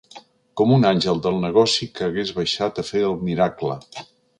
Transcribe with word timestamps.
Com 0.61 0.73
un 0.77 0.87
àngel 0.93 1.21
del 1.27 1.37
negoci 1.45 1.91
que 2.01 2.09
hagués 2.09 2.35
baixat 2.41 2.85
a 2.87 2.91
fer 2.93 3.09
el 3.15 3.19
miracle 3.31 3.83